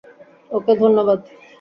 [0.51, 1.19] ওকে- ধন্যবাদ।